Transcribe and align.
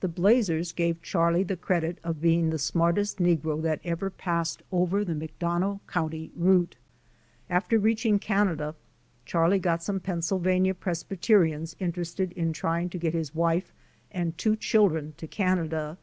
The 0.00 0.08
Blazers 0.08 0.72
gave 0.72 1.02
Charlie 1.02 1.44
the 1.44 1.56
credit 1.56 1.98
of 2.02 2.20
being 2.20 2.50
the 2.50 2.58
smartest 2.58 3.18
negro 3.20 3.62
that 3.62 3.78
ever 3.84 4.10
passed 4.10 4.60
over 4.72 5.04
the 5.04 5.12
McDonough 5.14 5.78
county 5.86 6.32
route. 6.34 6.74
After 7.48 7.78
reaching 7.78 8.18
Canada 8.18 8.74
Charlie 9.24 9.60
got 9.60 9.80
some 9.80 10.00
Pennsylvania 10.00 10.74
Pres 10.74 11.04
byterians 11.04 11.76
interested 11.78 12.32
in 12.32 12.52
trying 12.52 12.90
to 12.90 12.98
get 12.98 13.12
his 13.14 13.36
wife 13.36 13.72
and 14.10 14.36
two 14.36 14.56
children 14.56 15.14
to 15.18 15.28
Canada. 15.28 15.96